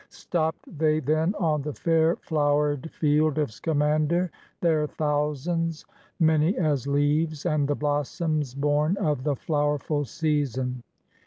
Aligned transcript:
Stopped 0.09 0.79
they 0.79 0.99
then 0.99 1.35
on 1.35 1.61
the 1.61 1.75
fair 1.75 2.15
flower'd 2.15 2.89
field 2.89 3.37
of 3.37 3.51
Scamander, 3.51 4.31
their 4.59 4.87
thousands 4.87 5.85
Many 6.19 6.57
as 6.57 6.87
leaves 6.87 7.45
and 7.45 7.67
the 7.67 7.75
blossoms 7.75 8.55
born 8.55 8.97
of 8.97 9.23
the 9.23 9.35
flowerful 9.35 10.05
season. 10.05 10.81